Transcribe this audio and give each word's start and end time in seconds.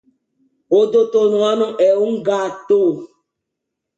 O 0.67 0.79
Doutor 0.87 1.29
Nuno 1.29 1.77
é 1.79 1.95
um 1.95 2.23
gato 2.23 3.07